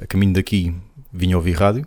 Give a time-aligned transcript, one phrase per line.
[0.00, 0.74] a caminho daqui
[1.12, 1.86] vinha ouvir rádio,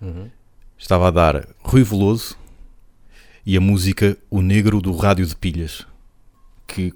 [0.00, 0.30] Uhum.
[0.76, 2.36] estava a dar Rui Veloso
[3.44, 5.86] e a música O Negro do Rádio de Pilhas,
[6.66, 6.92] que,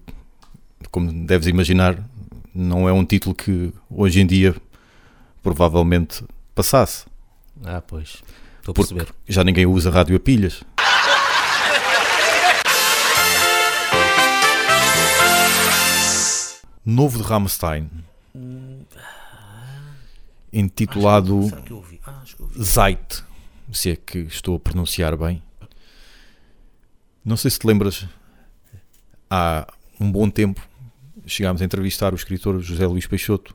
[0.91, 1.97] como deves imaginar,
[2.55, 4.55] não é um título que hoje em dia
[5.43, 6.23] provavelmente
[6.55, 7.07] passasse.
[7.65, 8.23] Ah, pois.
[8.59, 9.15] Estou a Porque perceber.
[9.29, 10.63] já ninguém usa rádio a pilhas.
[16.85, 17.89] Novo de Rammstein,
[20.53, 22.01] intitulado que ouvi?
[22.05, 22.37] Ah, acho.
[22.63, 23.25] Zeit,
[23.73, 25.43] se é que estou a pronunciar bem.
[27.25, 28.07] Não sei se te lembras,
[29.29, 29.67] há
[30.01, 30.61] um bom tempo
[31.27, 33.55] chegámos a entrevistar o escritor José Luís Peixoto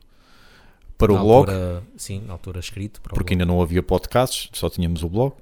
[0.96, 3.00] para o Na blog, altura- sim, na altura escrito.
[3.04, 5.34] O porque ainda não havia podcasts, só tínhamos o blog.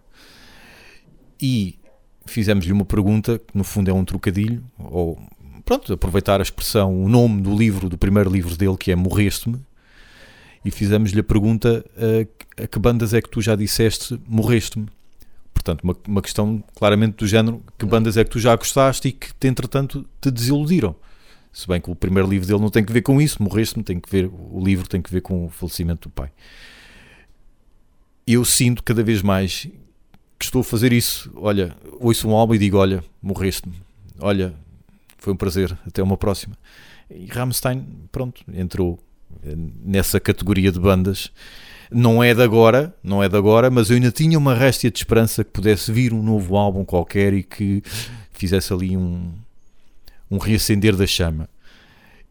[1.41, 1.79] E
[2.27, 5.21] fizemos-lhe uma pergunta que no fundo é um trocadilho, ou
[5.65, 9.61] pronto, aproveitar a expressão, o nome do livro, do primeiro livro dele, que é Morreste-me,
[10.65, 14.89] e fizemos-lhe a pergunta a, a que bandas é que tu já disseste Morreste-me?
[15.53, 19.13] Portanto, uma, uma questão claramente do género, que bandas é que tu já gostaste e
[19.13, 20.95] que, entretanto, te desiludiram?
[21.53, 24.01] Se bem que o primeiro livro dele não tem que ver com isso, Morreste-me, tem
[24.01, 26.31] que ver, o livro tem que ver com o falecimento do pai.
[28.27, 29.69] Eu sinto cada vez mais
[30.39, 31.31] que estou a fazer isso.
[31.37, 33.75] Olha, ouço um álbum e digo: Olha, morreste-me.
[34.19, 34.55] Olha,
[35.19, 35.77] foi um prazer.
[35.87, 36.57] Até uma próxima.
[37.11, 39.14] E Rammstein, pronto, entrou eh,
[39.85, 41.31] nessa categoria de bandas.
[41.91, 44.99] Não é de agora, não é de agora, mas eu ainda tinha uma réstia de
[44.99, 47.83] esperança que pudesse vir um novo álbum qualquer e que
[48.33, 49.33] fizesse ali um,
[50.31, 51.49] um reacender da chama.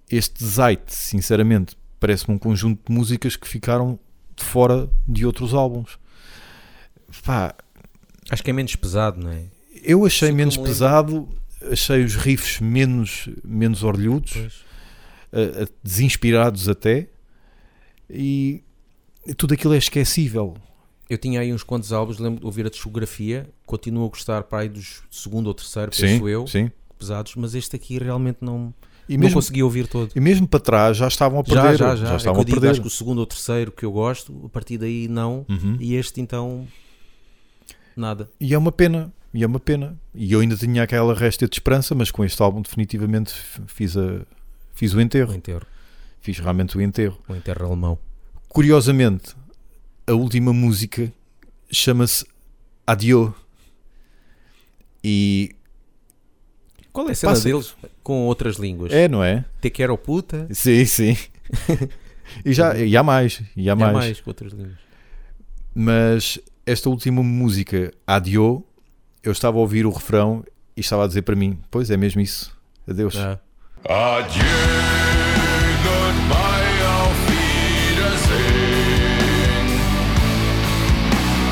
[0.09, 3.98] Este Zeit, sinceramente, parece-me um conjunto de músicas que ficaram
[4.36, 5.98] de fora de outros álbuns.
[7.24, 7.56] Pá,
[8.30, 9.44] Acho que é menos pesado, não é?
[9.84, 11.28] eu achei menos pesado,
[11.70, 14.54] achei os riffs menos, menos orlhudos, Pois.
[15.84, 17.08] Desinspirados até,
[18.09, 18.64] e
[19.38, 20.56] tudo aquilo é esquecível.
[21.09, 24.59] Eu tinha aí uns quantos álbuns, lembro de ouvir a discografia, continuo a gostar para
[24.59, 26.72] aí dos segundo ou terceiro, Sim, penso eu, sim.
[26.97, 28.74] pesados, mas este aqui realmente não,
[29.07, 30.12] E não mesmo, consegui ouvir todo.
[30.16, 31.78] e mesmo para trás já estavam a Já, perder.
[31.78, 32.07] já, já.
[32.07, 32.72] É que estavam eu a digo, perder.
[32.72, 35.78] acho que o segundo ou terceiro que eu gosto, a partir daí não, Uhum.
[35.80, 36.66] e este então,
[37.96, 38.30] nada.
[38.40, 40.00] E é uma pena, e é uma pena.
[40.16, 43.34] E eu ainda tinha aquela réstia de esperança, mas com este álbum definitivamente
[43.68, 44.22] fiz, a,
[44.73, 45.34] fiz o O enterro.
[45.34, 45.66] enterro,
[46.22, 47.19] Fiz realmente o enterro.
[47.28, 47.97] o enterro alemão.
[48.47, 49.35] Curiosamente,
[50.07, 51.11] a última música
[51.72, 52.25] chama-se
[52.88, 53.33] Adieu.
[55.03, 55.51] E
[56.91, 58.91] Qual é a cena Passa- deles com outras línguas?
[58.94, 59.44] é, não é?
[59.62, 60.47] Te quero puta?
[60.51, 61.17] Sim, sim.
[62.45, 63.94] e, já, e há mais, e há É mais.
[63.94, 64.78] mais com outras línguas.
[65.75, 68.66] Mas esta última música, Adieu,
[69.23, 70.45] eu estava a ouvir o refrão
[70.78, 72.56] e estava a dizer para mim: Pois é mesmo isso.
[72.88, 73.16] Adeus.
[73.17, 73.39] Ah,
[73.85, 74.44] Adieu,
[75.83, 78.47] goodbye, auf Wiedersehen.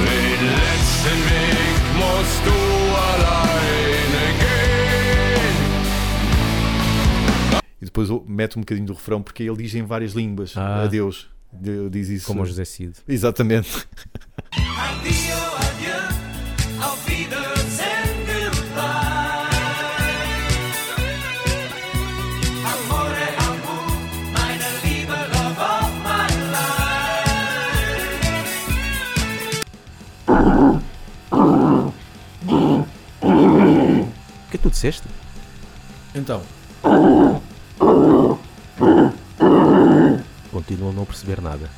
[0.06, 2.56] Den letzten Weg musst du
[2.96, 5.56] alleine gehen.
[7.82, 10.84] E depois mete um bocadinho do refrão porque ele diz em várias línguas: Ah.
[10.84, 11.30] Adeus.
[11.52, 12.28] De- Diz isso.
[12.28, 12.94] como o José Cid.
[13.10, 13.86] Exatamente.
[34.62, 35.04] que tu disseste?
[36.14, 36.42] Então,
[40.52, 41.70] Continuo a não perceber nada.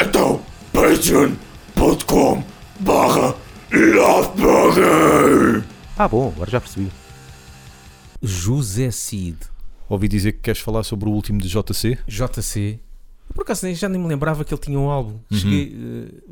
[0.00, 0.40] Então,
[0.72, 2.42] patreon.com
[2.80, 3.34] barra.
[5.98, 6.90] Ah, bom, agora já percebi.
[8.22, 9.38] José Cid.
[9.88, 11.98] ouvi dizer que queres falar sobre o último de JC.
[12.08, 12.80] JC.
[13.34, 15.18] Por acaso nem- já nem me lembrava que ele tinha um álbum.
[15.32, 15.76] Cheguei,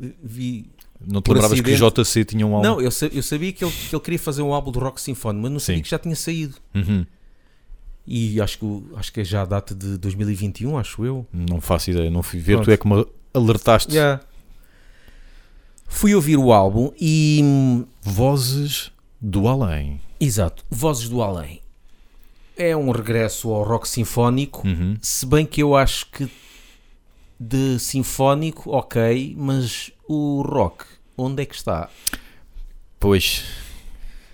[0.01, 0.69] eh, vi.
[0.99, 2.01] Não te lembravas que acidente.
[2.03, 2.67] JC tinha um álbum?
[2.67, 5.43] Não, eu, eu sabia que ele, que ele queria fazer um álbum de rock sinfónico,
[5.43, 5.83] mas não sabia Sim.
[5.83, 6.55] que já tinha saído.
[6.73, 7.05] Uhum.
[8.07, 11.25] E acho que, o- acho que é já a data de 2021, acho eu.
[11.33, 12.53] Não faço ideia, não fui ver.
[12.53, 12.65] Pronto.
[12.65, 13.93] Tu é que me alertaste.
[13.93, 14.19] Já.
[15.87, 17.39] Fui ouvir o álbum e.
[17.43, 18.91] hum, Vozes
[19.21, 19.99] do Além.
[20.19, 21.61] Exato, Vozes do Além.
[22.57, 24.95] É um regresso ao rock sinfónico, Uhum.
[25.01, 26.29] se bem que eu acho que
[27.39, 30.85] de sinfónico, ok, mas o rock,
[31.17, 31.89] onde é que está?
[32.99, 33.43] Pois,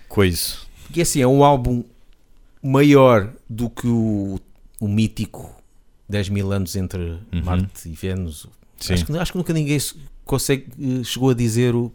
[0.08, 0.56] coisa.
[0.84, 1.84] Porque assim, é um álbum
[2.62, 4.38] maior do que o,
[4.80, 5.54] o mítico
[6.08, 8.44] 10 mil anos entre Marte e Vênus.
[8.44, 8.50] Uhum.
[8.90, 9.94] Acho que, acho que nunca ninguém se-
[10.24, 10.66] consegue,
[11.00, 11.92] eh, chegou a dizer o,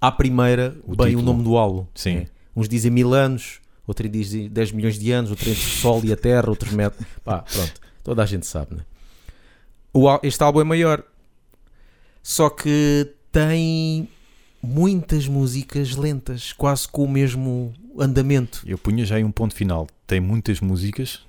[0.00, 1.22] à primeira O bem título.
[1.22, 1.86] o nome do álbum.
[1.94, 2.16] Sim.
[2.18, 2.26] É.
[2.56, 6.12] Uns dizem mil anos, outros dizem 10 milhões de anos, outros entre o Sol e
[6.12, 7.06] a Terra, outros metem.
[7.24, 7.72] Pá, pronto,
[8.02, 8.84] toda a gente sabe, né?
[9.92, 11.02] O, este álbum é maior.
[12.22, 14.08] Só que tem
[14.62, 18.62] muitas músicas lentas, quase com o mesmo andamento.
[18.64, 19.88] Eu punha já aí um ponto final.
[20.06, 21.20] Tem muitas músicas,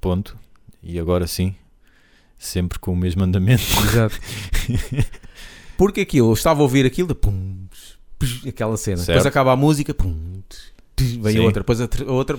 [0.00, 0.36] ponto.
[0.82, 1.54] E agora sim,
[2.36, 3.62] sempre com o mesmo andamento.
[3.86, 4.18] Exato.
[5.78, 7.66] Porque aquilo, eu estava a ouvir aquilo de pum,
[8.48, 8.96] aquela cena.
[8.96, 9.08] Certo.
[9.08, 10.42] Depois acaba a música, pum,
[10.98, 11.38] vem Sim.
[11.38, 12.36] outra, depois a outra.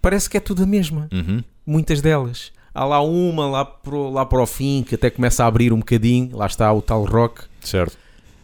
[0.00, 1.06] Parece que é tudo a mesma.
[1.12, 1.44] Uhum.
[1.66, 2.50] Muitas delas.
[2.74, 5.78] Há lá uma lá para, lá para o fim que até começa a abrir um
[5.78, 6.36] bocadinho.
[6.36, 7.44] Lá está o tal rock.
[7.60, 7.96] Certo.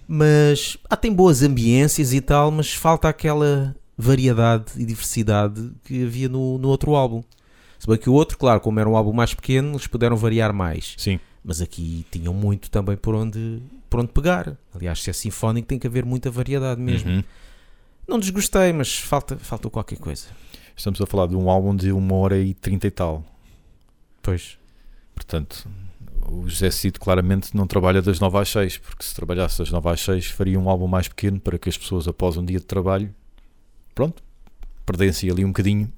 [0.07, 6.29] Mas há, tem boas ambiências e tal, mas falta aquela variedade e diversidade que havia
[6.29, 7.23] no, no outro álbum.
[7.79, 10.53] Se bem que o outro, claro, como era um álbum mais pequeno, eles puderam variar
[10.53, 10.95] mais.
[10.97, 11.21] Sim.
[11.45, 14.57] Mas aqui tinham muito também por onde, por onde pegar.
[14.75, 17.11] Aliás, se é sinfónico tem que haver muita variedade mesmo.
[17.11, 17.25] Uhum.
[18.07, 20.27] Não desgostei, mas falta, faltou qualquer coisa.
[20.77, 23.25] Estamos a falar de um álbum de uma hora e trinta e tal.
[24.29, 24.59] Pois.
[25.15, 25.67] Portanto,
[26.31, 29.89] o José Cid claramente não trabalha das 9 às 6, porque se trabalhasse das 9
[29.89, 32.65] às 6 faria um álbum mais pequeno para que as pessoas após um dia de
[32.67, 33.15] trabalho,
[33.95, 34.23] pronto,
[34.85, 35.91] perdessem ali um bocadinho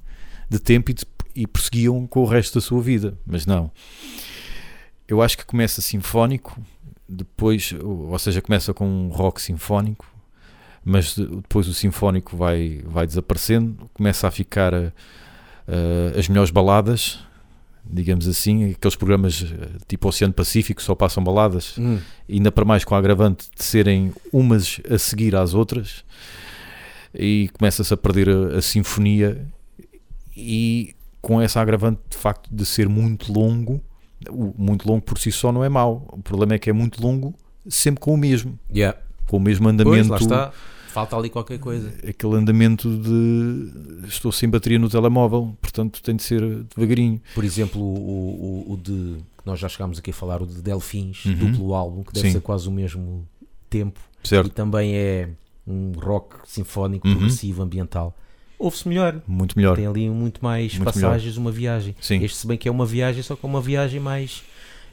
[0.49, 1.05] de tempo e, de-
[1.35, 3.19] e prosseguiam com o resto da sua vida.
[3.27, 3.71] Mas não.
[5.09, 6.61] Eu acho que começa sinfónico,
[7.09, 10.07] depois, ou seja, começa com um rock sinfónico,
[10.85, 14.93] mas de- depois o sinfónico vai, vai desaparecendo, começa a ficar eh,
[16.17, 17.19] as melhores baladas,
[17.85, 21.77] digamos assim, aqueles programas eh, tipo Oceano Pacífico só passam baladas,
[22.29, 26.05] e ainda para mais com a agravante de serem umas a seguir às outras,
[27.15, 29.47] e começa-se a perder a, a sinfonia,
[30.37, 33.81] e com essa agravante de facto de ser muito longo,
[34.57, 37.35] muito longo por si só não é mau, o problema é que é muito longo
[37.69, 38.99] sempre com o mesmo, Yeah.
[39.27, 40.53] com o mesmo Pois, andamento está.
[40.93, 41.93] Falta ali qualquer coisa.
[42.09, 46.41] aquele andamento de estou sem bateria no telemóvel, portanto tem de ser
[46.75, 47.21] devagarinho.
[47.35, 49.17] Por exemplo, o, o, o de.
[49.39, 51.35] que Nós já chegámos aqui a falar, o de Delfins, Uhum.
[51.35, 52.33] duplo álbum, que deve Sim.
[52.35, 53.27] ser quase o mesmo
[53.69, 54.01] tempo.
[54.23, 54.51] E Certo?
[54.51, 55.29] também é
[55.67, 57.15] um rock sinfónico, Uhum.
[57.15, 58.17] progressivo, ambiental.
[58.59, 59.23] Ouve-se melhor.
[59.27, 59.75] Muito melhor.
[59.77, 61.95] Tem ali muito mais Muito passagens, uma viagem.
[62.01, 62.23] Sim.
[62.23, 64.43] Este, se bem que é uma viagem, só que é uma viagem mais.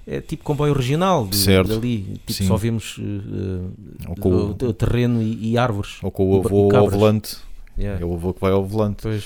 [0.09, 1.67] É tipo comboio regional, de, Certo.
[1.67, 2.17] dali.
[2.25, 4.29] Tipo, só vemos eh, Ou eh, com,
[4.65, 5.97] o, terreno e, e árvores.
[6.01, 7.35] ou com o avô ao volante.
[7.77, 8.01] Yeah.
[8.01, 9.03] É o avô que vai ao volante.
[9.03, 9.25] Pois.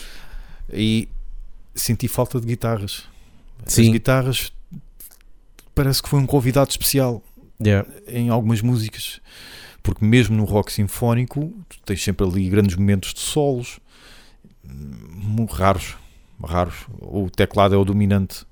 [0.74, 1.08] E
[1.76, 3.04] senti falta de guitarras.
[3.64, 3.92] As Sim.
[3.92, 4.52] guitarras
[5.76, 7.22] parece que foi um convidado especial
[7.64, 7.88] Yeah.
[8.08, 9.22] em algumas músicas.
[9.84, 11.54] Porque mesmo no rock sinfónico,
[11.86, 13.80] tens sempre ali grandes momentos de solos,
[15.52, 15.96] raros,
[16.44, 16.88] raros.
[17.00, 18.46] O teclado é o dominante.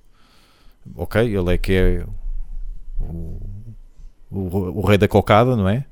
[0.96, 2.06] Ok, ele é que é
[3.00, 3.40] o,
[4.32, 5.86] o, o rei da cocada, não é?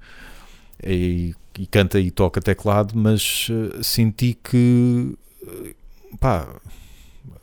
[0.86, 5.18] E, e canta e toca teclado, mas eh, senti que
[5.48, 5.74] eh,
[6.19, 6.48] pá,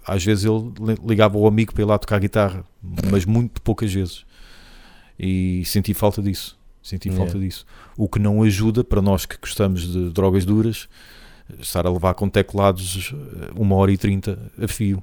[0.06, 2.64] às vezes ele li- ligava ao amigo para ir lá tocar guitarra,
[3.10, 4.24] mas muito poucas vezes.
[5.18, 6.56] E senti falta disso.
[6.82, 7.24] Senti Yeah.
[7.24, 7.64] falta disso.
[7.96, 10.88] O que não ajuda para nós que gostamos de drogas duras,
[11.58, 15.02] estar a levar com teclados eh, uma hora e trinta a fio.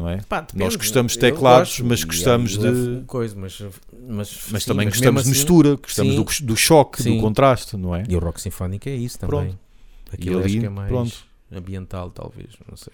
[0.00, 0.18] Não é?
[0.28, 0.46] Pá.
[0.54, 3.60] Nós gostamos de teclados, gosto, mas gostamos de- Coisa, mas,
[4.08, 7.16] mas, Mas sim, também mas gostamos de assim- mistura, gostamos do, do choque, Sim.
[7.16, 8.04] do contraste, não é?
[8.08, 9.40] E o rock sinfónico é isso também.
[9.40, 9.58] Pronto.
[10.12, 11.16] Aquilo E ali, acho que é mais pronto.
[11.52, 12.48] ambiental, talvez.
[12.68, 12.92] Não sei.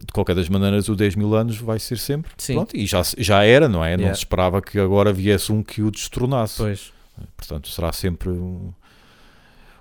[0.00, 2.32] De qualquer das maneiras, o 10 mil anos vai ser sempre.
[2.38, 2.54] Sim.
[2.54, 3.92] Pronto, e já, já era, não é?
[3.96, 4.14] Não Yeah.
[4.14, 6.56] se esperava que agora viesse um que o destronasse.
[6.56, 6.92] Pois.
[7.36, 8.72] Portanto, será sempre um-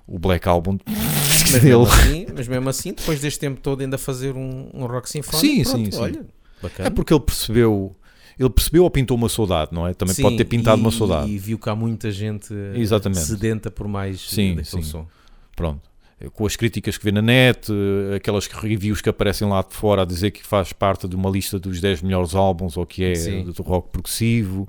[0.07, 1.63] o Black Album Mas dele.
[1.77, 5.39] mesmo, assim, mas mesmo assim, depois deste tempo todo, ainda fazer um, um rock sinfónico.
[5.39, 5.97] Sim, pronto, sim, sim.
[6.01, 6.25] Olha,
[6.61, 6.87] bacana.
[6.87, 7.95] É porque ele percebeu,
[8.39, 9.93] ele percebeu ou pintou uma saudade, não é?
[9.93, 11.29] Também Sim, pode ter pintado e, uma saudade.
[11.29, 13.21] E viu que há muita gente eh, Exatamente.
[13.21, 14.81] sedenta por mais Sim, sim.
[14.81, 15.07] som.
[15.55, 15.89] Pronto.
[16.33, 20.03] Com as críticas que vê na net, eh, aquelas reviews que aparecem lá de fora
[20.03, 23.15] a dizer que faz parte de uma lista dos 10 melhores álbuns ou que é
[23.15, 23.43] Sim.
[23.45, 24.67] do rock progressivo.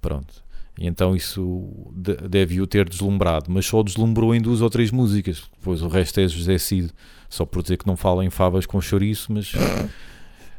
[0.00, 0.44] Pronto.
[0.78, 5.44] E então isso de- deve-o ter deslumbrado, mas só deslumbrou em duas ou três músicas.
[5.58, 6.90] Depois o resto é José Cid,
[7.30, 9.50] só por dizer que não fala em favas com chouriço, mas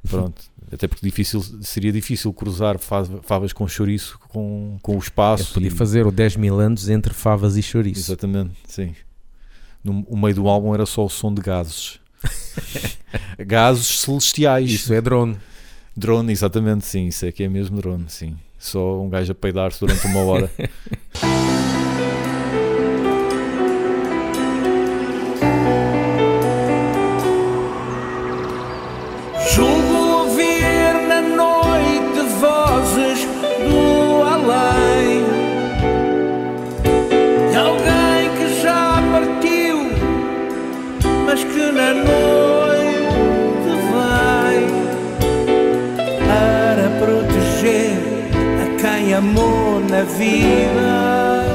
[0.10, 0.42] pronto.
[0.72, 5.54] Até porque difícil, seria difícil cruzar fa- favas com chouriço com, com o Eu espaço.
[5.54, 8.02] podia e- fazer o 10 mil anos entre favas e chouriço.
[8.12, 8.94] Exatamente, sim.
[9.84, 12.00] No o meio do álbum era só o som de gases.
[13.40, 14.70] gases celestiais.
[14.72, 15.38] Isso é drone.
[15.96, 17.08] Drone, exatamente, sim.
[17.08, 18.36] Isso é que é mesmo drone, sim.
[18.60, 20.52] Só um gajo a peidar-se durante uma hora.
[50.18, 51.46] vida.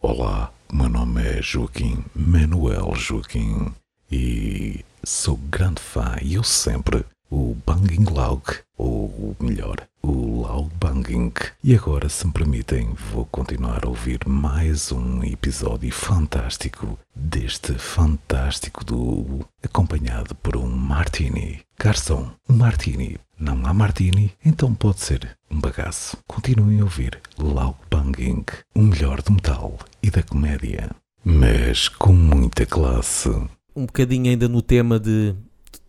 [0.00, 3.74] Olá, meu nome é Joaquim Manuel Joaquim
[4.10, 8.44] e sou grande fã e eu sempre o Banging Laug,
[8.78, 11.32] ou melhor, o Laug Banging.
[11.64, 18.84] E agora, se me permitem, vou continuar a ouvir mais um episódio fantástico deste fantástico
[18.84, 21.62] duo, acompanhado por um Martini.
[21.76, 23.18] Garçom, um Martini.
[23.38, 26.16] Não há Martini, então pode ser um bagaço.
[26.26, 30.90] Continuem a ouvir Laug Banging, o melhor do metal e da comédia.
[31.22, 33.28] Mas com muita classe.
[33.74, 35.34] Um bocadinho ainda no tema de,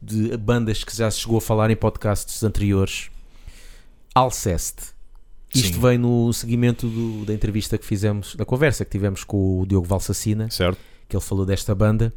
[0.01, 3.09] de bandas que já se chegou a falar em podcasts anteriores.
[4.13, 4.83] Alceste.
[5.55, 5.79] Isto Sim.
[5.81, 9.87] vem no seguimento do- da entrevista que fizemos, da conversa que tivemos com o Diogo
[9.87, 10.77] Valsacina, Certo?
[11.07, 12.13] que ele falou desta banda.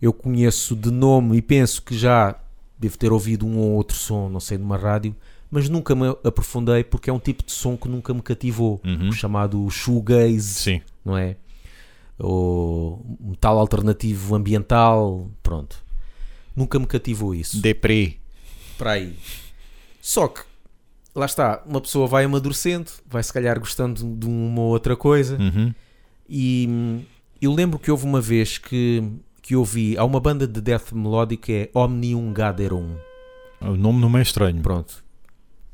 [0.00, 2.34] Eu conheço de nome e penso que já
[2.82, 5.14] devo ter ouvido um ou outro som, não sei, numa rádio,
[5.50, 9.08] mas nunca me aprofundei porque é um tipo de som que nunca me cativou, Uhum.
[9.08, 10.82] o chamado shoegaze, Sim.
[11.04, 11.36] não é?
[12.18, 15.82] Ou metal alternativo ambiental, pronto.
[16.54, 17.60] Nunca me cativou isso.
[17.60, 18.16] Deprê.
[18.78, 19.16] Para aí.
[20.00, 20.40] Só que,
[21.14, 25.36] lá está, uma pessoa vai amadurecendo, vai se calhar gostando de uma ou outra coisa.
[25.38, 25.72] Uhum.
[26.28, 27.02] E
[27.40, 29.02] eu lembro que houve uma vez que,
[29.42, 32.94] que ouvi, há uma banda de death melódico que é Omnium Gatherum,
[33.60, 34.62] O nome não é estranho.
[34.62, 35.02] pronto,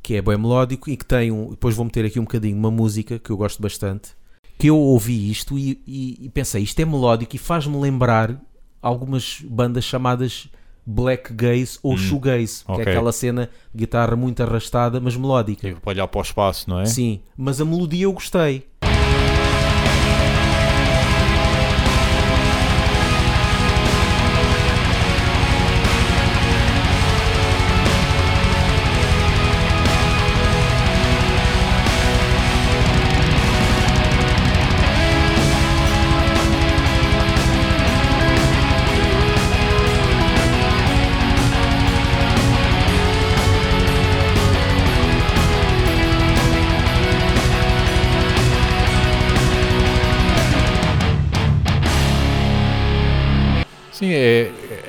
[0.02, 2.70] que é bem melódico e que tem um, depois vou meter aqui um bocadinho uma
[2.70, 4.10] música que eu gosto bastante,
[4.58, 8.40] que eu ouvi isto e, e- e pensei, isto é melódico e faz-me lembrar
[8.80, 10.48] algumas bandas chamadas
[10.86, 12.84] black gaze ou shoegaze, que ok.
[12.86, 15.76] é aquela cena de guitarra muito arrastada, mas melódica.
[15.82, 16.86] Para olhar para o espaço, não é?
[16.86, 18.66] Sim, mas a melodia eu gostei.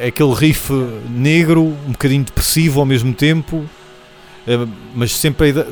[0.09, 0.71] Aquele riff
[1.09, 3.67] negro, um bocadinho depressivo ao mesmo tempo,
[4.47, 5.67] eh, mas sempre ideia,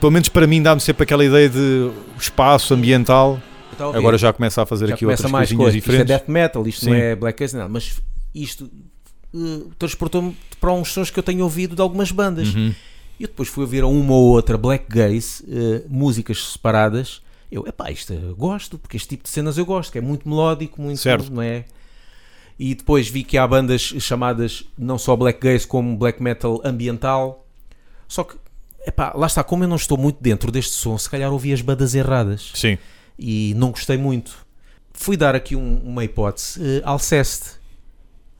[0.00, 3.40] pelo menos para mim dá-me sempre aquela ideia de espaço ambiental.
[3.78, 5.74] Agora já começa a fazer já aqui outras mais coisinhas coisas.
[5.76, 6.16] Isto é diferentes.
[6.16, 7.00] death metal, isto não Sim.
[7.00, 7.68] é black não.
[7.68, 8.00] Mas
[8.34, 8.70] isto
[9.34, 12.54] eh, transportou-me para uns sons que eu tenho ouvido de algumas bandas.
[12.54, 12.72] Uhum.
[13.18, 17.20] E eu depois fui ouvir a uma ou outra black gaze, eh, músicas separadas.
[17.50, 20.28] Eu, epá, isto eu gosto, porque este tipo de cenas eu gosto, que é muito
[20.28, 21.32] melódico, muito, Certo.
[21.32, 21.64] não é?
[22.58, 27.44] E depois vi que há bandas chamadas não só black gaze como black metal ambiental.
[28.06, 28.36] Só que,
[28.86, 31.60] epá, lá está, como eu não estou muito dentro deste som, se calhar ouvi as
[31.60, 32.78] bandas erradas Sim,
[33.18, 34.44] e não gostei muito.
[34.92, 37.50] Fui dar aqui um- uma hipótese, eh, Alceste,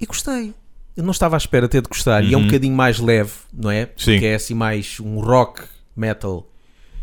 [0.00, 0.54] e gostei.
[0.96, 2.46] Eu não estava à espera até de gostar, e é um Uhum.
[2.46, 3.86] bocadinho mais leve, não é?
[3.96, 4.12] Sim.
[4.12, 5.62] Porque é assim mais um rock
[5.96, 6.46] metal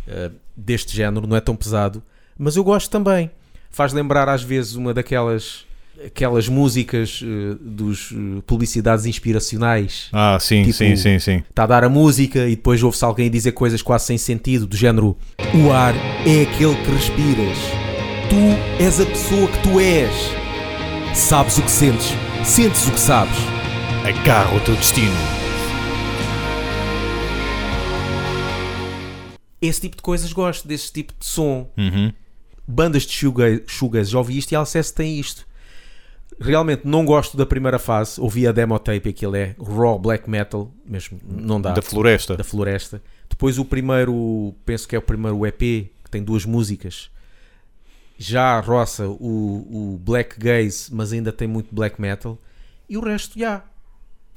[0.08, 2.01] eh, deste género, não é tão pesado,
[2.38, 3.30] mas eu gosto também.
[3.70, 5.65] Faz lembrar às vezes uma daquelas
[6.05, 10.08] aquelas músicas eh, dos eh, publicidades inspiracionais.
[10.12, 11.43] ah, sim, Tipo- sim, sim, sim.
[11.50, 14.75] Está a dar a música e depois ouve-se alguém dizer coisas quase sem sentido, do
[14.75, 15.17] género:
[15.53, 15.93] O ar
[16.25, 17.58] é aquele que respiras.
[18.29, 20.13] Tu és a pessoa que tu és.
[21.13, 22.08] Sabes o que sentes,
[22.46, 23.38] sentes o que sabes.
[24.08, 25.12] Agarra o teu destino.
[29.62, 31.70] Esse tipo de coisas gosto, desse tipo de som.
[31.77, 32.12] Uhum.
[32.67, 35.46] Bandas de shoegaze, shoegaze já ouvi isto e Alceste tem isto.
[36.41, 40.74] Realmente não gosto da primeira fase, ouvi a demo tape, aquilo é raw black metal,
[40.83, 41.71] mesmo não dá.
[41.71, 42.36] Da floresta.
[42.36, 43.00] da Floresta.
[43.29, 47.12] Depois o primeiro, penso que é o primeiro EP, que tem duas músicas.
[48.17, 52.39] Já roça o, o Black Gaze, mas ainda tem muito black metal.
[52.89, 53.63] E o resto, já,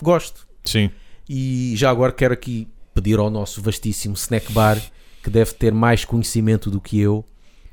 [0.03, 0.47] gosto.
[0.63, 0.91] Sim.
[1.27, 4.79] E já agora quero aqui pedir ao nosso vastíssimo snack bar,
[5.23, 7.25] que deve ter mais conhecimento do que eu,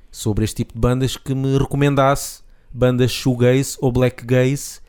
[0.09, 2.41] sobre este tipo de bandas, que me recomendasse
[2.73, 4.79] bandas shoegaze ou black gaze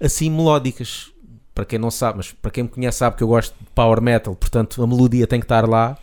[0.00, 1.10] assim melódicas.
[1.54, 4.00] Para quem não sabe, mas para quem me conhece sabe que eu gosto de power
[4.00, 5.98] metal, portanto a melodia tem que estar lá,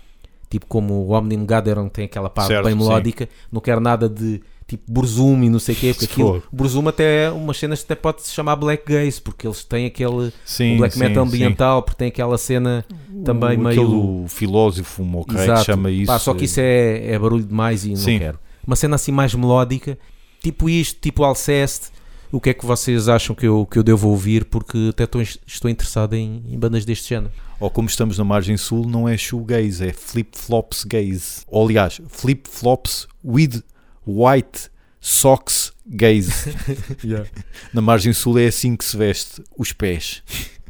[0.49, 2.79] tipo como o Omnium Gatherum tem aquela parte Certo, bem sim.
[2.79, 6.43] melódica, não quero nada de tipo Burzum e não sei o quê, porque Se aquilo.
[6.51, 9.85] Burzum até é umas cenas que até pode se chamar black gaze, porque eles têm
[9.85, 11.29] aquele Sim, o black sim, metal sim.
[11.29, 12.85] ambiental, porque tem aquela cena
[13.23, 13.81] também o, meio.
[13.81, 15.63] Aquele filósofo, um ok, que Exato.
[15.63, 16.07] chama isso.
[16.11, 18.13] Pá, só que isso é, é barulho demais e Sim.
[18.13, 18.39] não quero.
[18.65, 19.97] Uma cena assim mais melódica,
[20.41, 21.89] tipo isto, tipo Alceste,
[22.31, 25.21] o que é que vocês acham que eu, que eu devo ouvir, porque até estou,
[25.21, 27.31] estou interessado em, em bandas deste género.
[27.59, 31.41] Ou como estamos na margem sul, não é shoegaze, é flip-flops gaze.
[31.47, 33.63] Ou aliás, flip-flops with
[34.05, 36.31] white socks gaze.
[37.73, 40.21] Na margem sul é assim que se veste os pés.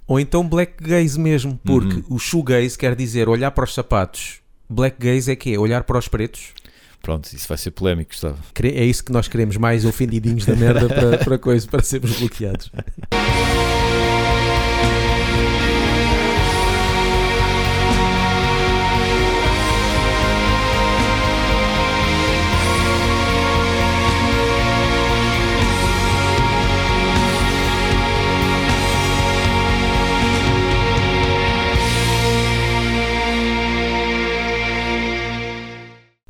[0.05, 4.39] Ou então black gaze mesmo, porque o shoegaze quer dizer olhar para os sapatos.
[4.69, 6.53] Black gaze é que é olhar para os pretos.
[7.07, 8.37] Pronto, isso vai ser polémico, Gustavo.
[8.61, 12.69] É isso que nós queremos, mais ofendidinhos da merda para, para coisa, para sermos bloqueados.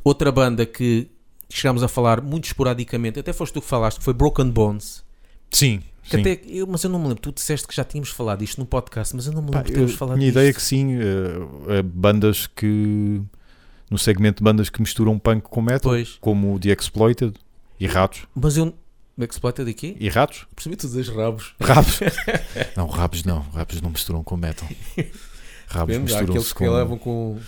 [0.08, 1.10] Outra banda que
[1.50, 5.04] chegámos a falar muito esporadicamente, até foste tu que falaste, que foi Broken Bones.
[5.52, 6.22] Sim, Que sim.
[6.22, 8.66] até, eu, mas eu não me lembro, tu disseste que já tínhamos falado isto no
[8.66, 10.40] podcast, mas eu não me Pá, lembro de eu termos falado tinha disto.
[10.40, 13.22] ideia que sim, eh, bandas que
[13.90, 17.34] no segmento de bandas que misturam punk com metal, Pois, como o The Exploited
[17.80, 18.28] e Ratos.
[18.36, 18.74] mas eu.
[19.20, 19.98] Exploited de quê?
[20.00, 20.46] E Ratos?
[20.56, 21.56] Percebi tu dizes rabos.
[21.60, 22.00] Rabos?
[22.78, 24.70] não, Rabos não, Rabos não misturam com metal.
[25.68, 27.40] Rabos misturam-se que com, levam com,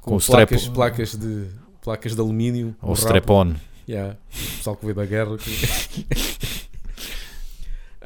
[0.00, 1.46] com, com placas, placas, de,
[1.84, 2.74] placas de alumínio.
[2.82, 3.54] ou strap-on.
[3.88, 5.36] Yeah, o pessoal que veio da guerra.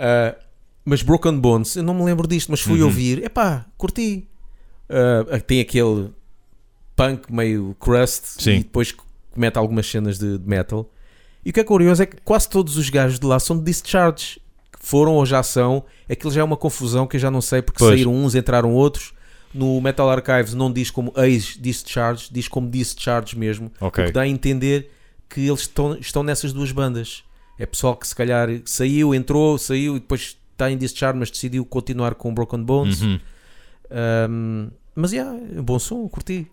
[0.00, 0.36] Ah,
[0.84, 2.86] mas Broken Bones, eu não me lembro disto, mas fui Uhum.
[2.86, 3.24] ouvir.
[3.24, 4.28] Epá, curti.
[4.88, 6.10] Ah, tem aquele
[6.96, 8.50] punk meio crust Sim.
[8.52, 8.94] e depois
[9.36, 10.88] mete algumas cenas de, de metal.
[11.44, 13.64] E o que é curioso é que quase todos os gajos de lá são de
[13.64, 14.40] Discharge.
[14.80, 15.84] Foram ou já são.
[16.08, 17.90] Aquilo já é uma confusão que eu já não sei porque Pois.
[17.94, 19.12] saíram uns, entraram outros.
[19.54, 23.70] No Metal Archives não diz como ex-Discharge, diz como Discharge mesmo.
[23.80, 24.04] Ok.
[24.04, 24.90] O que dá a entender
[25.28, 27.24] que eles estão, estão nessas duas bandas.
[27.58, 31.64] É pessoal que se calhar saiu, entrou, saiu e depois está em Discharge, mas decidiu
[31.64, 33.02] continuar com Broken Bones.
[33.02, 33.18] Uhum.
[34.30, 36.46] Um, mas yeah, é um bom som, curti.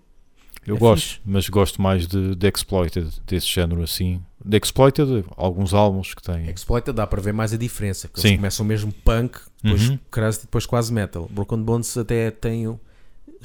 [0.66, 1.20] Eu É gosto, fixe.
[1.26, 4.22] mas gosto mais de, de Exploited, desse género assim.
[4.44, 6.50] De Exploited, alguns álbuns que têm.
[6.50, 8.08] Exploited dá para ver mais a diferença.
[8.08, 8.30] Que Sim.
[8.30, 10.00] eles começam mesmo punk, depois Uhum.
[10.10, 11.30] crust e depois quase metal.
[11.32, 12.80] Broken Bones até têm,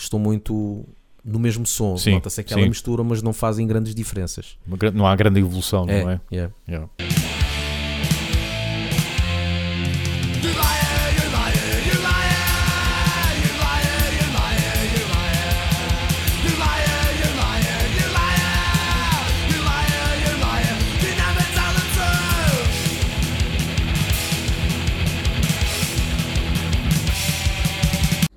[0.03, 0.85] estão muito
[1.25, 1.97] no mesmo som.
[2.07, 2.69] Nota-se aquela sim.
[2.69, 4.57] mistura, mas não fazem grandes diferenças.
[4.95, 6.21] Não há grande evolução, não é?
[6.33, 6.53] yeah.
[6.69, 6.89] Yeah.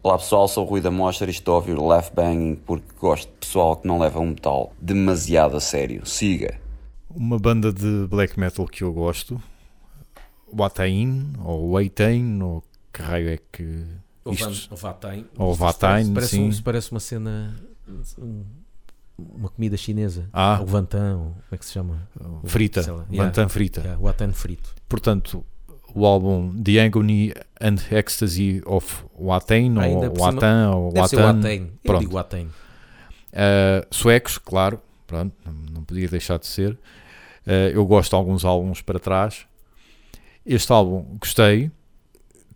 [0.03, 2.85] Olá pessoal, sou o Rui da Mostra e estou a ouvir o Left Banging porque
[2.99, 6.05] gosto de pessoal que não leva um metal demasiado a sério.
[6.05, 6.59] Siga!
[7.09, 9.41] Uma banda de black metal que eu gosto,
[10.53, 13.85] Watain, ou Waitain, ou que raio é que.
[14.25, 15.25] Ou Isto- ou Vatain.
[15.37, 16.49] Ou Vatain, parece, sim.
[16.49, 17.55] um- parece uma cena.
[18.17, 18.43] um-
[19.15, 20.27] Uma comida chinesa.
[20.33, 20.59] Ah.
[20.61, 22.09] O Vantan, como é que se chama?
[22.19, 23.47] O- Frita, lá, yeah.
[23.47, 23.81] Frita.
[23.81, 24.73] Yeah, o Watan frito.
[24.89, 25.45] Portanto,
[25.93, 31.69] o álbum The Agony and Ecstasy of Watain, Ah, ou Watan, ou Watan.
[31.83, 31.99] Pronto.
[31.99, 32.45] digo Watain.
[32.45, 35.33] Uh, suecos, claro, pronto,
[35.71, 36.73] não, podia deixar de ser.
[37.45, 39.45] Uh, eu gosto de alguns álbuns para trás.
[40.45, 41.71] Este álbum gostei.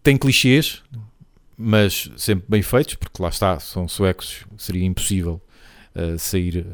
[0.04, 0.84] Tem clichês,
[1.58, 5.42] mas sempre bem feitos, porque lá está, são suecos, seria impossível
[5.96, 6.66] uh, sair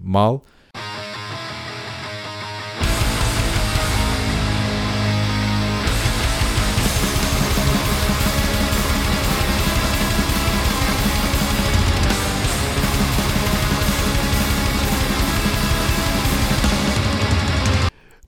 [0.00, 0.44] mal.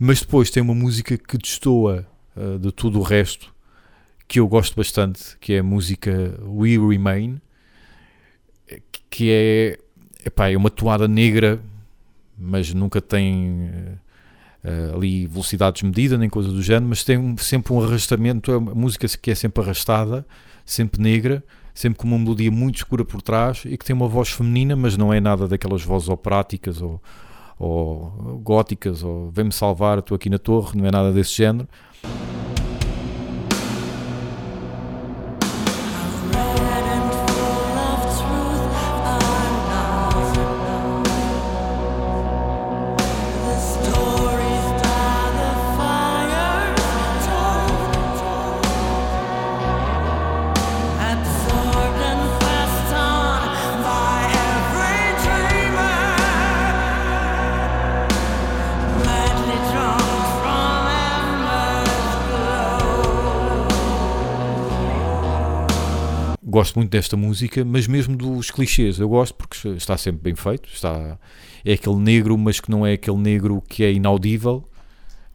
[0.02, 3.54] Mas depois tem uma música que destoa uh, de tudo o resto,
[4.26, 7.38] que eu gosto bastante, que é a música We Remain,
[9.10, 9.78] que é,
[10.24, 11.60] epá, é uma toada negra,
[12.38, 13.68] mas nunca tem
[14.64, 18.74] uh, ali velocidades medidas nem coisa do género, mas tem sempre um arrastamento, é uma
[18.74, 20.24] música que é sempre arrastada,
[20.64, 24.30] sempre negra, sempre com uma melodia muito escura por trás e que tem uma voz
[24.30, 27.02] feminina, mas não é nada daquelas vozes operáticas ou
[27.60, 31.68] ou góticas, ou vem-me salvar, estou aqui na torre, não é nada desse género.
[66.60, 68.98] Gosto muito desta música, mas mesmo dos clichês.
[68.98, 70.68] Eu gosto porque está sempre bem feito.
[70.68, 71.18] Está,
[71.64, 74.68] é aquele negro, mas que não é aquele negro que é inaudível.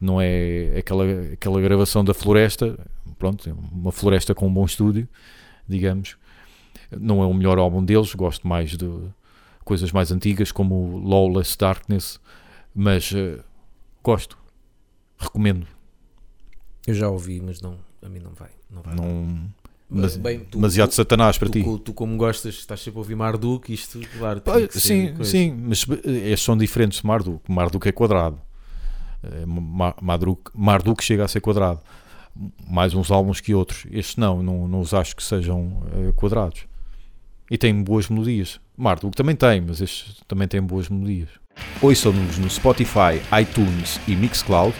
[0.00, 2.78] Não é aquela, aquela gravação da floresta.
[3.18, 5.08] Pronto, é uma floresta com um bom estúdio,
[5.66, 6.16] digamos.
[6.96, 8.14] Não é o melhor álbum deles.
[8.14, 8.88] Gosto mais de
[9.64, 12.20] coisas mais antigas, como Lawless Darkness.
[12.72, 13.40] Mas eh,
[14.00, 14.38] gosto.
[15.18, 15.66] Recomendo.
[16.86, 18.50] Eu já ouvi, mas não, a mim não vai.
[18.70, 18.94] Não vai.
[18.94, 19.50] Não,
[19.88, 21.62] mas, Bem, tu- demasiado tu- satanás para tu, ti.
[21.62, 24.42] co- tu, como gostas, estás sempre a ouvir Marduk, isto, claro.
[24.70, 27.40] Ser sim, sim, mas estes são diferentes de Marduk.
[27.50, 28.40] Marduk é quadrado.
[29.22, 31.80] Eh, Ma- Marduk, Marduk chega a ser quadrado.
[32.68, 33.86] Mais uns álbuns que outros.
[33.90, 36.64] Estes não, não, não os acho que sejam eh, quadrados.
[37.50, 38.60] E tem boas melodias.
[38.76, 41.28] Marduk também tem, mas estes também têm boas melodias.
[41.80, 44.74] Ouçam-nos no Spotify, iTunes e Mixcloud.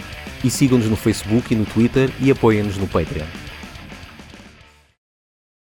[0.45, 3.25] E sigam-nos no Facebook e no Twitter e apoiem-nos no Patreon.